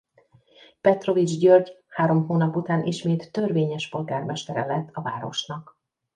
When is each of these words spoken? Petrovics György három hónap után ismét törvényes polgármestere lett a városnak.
Petrovics 0.81 1.37
György 1.39 1.71
három 1.87 2.27
hónap 2.27 2.55
után 2.55 2.83
ismét 2.83 3.31
törvényes 3.31 3.89
polgármestere 3.89 4.65
lett 4.65 4.89
a 4.93 5.01
városnak. 5.01 5.77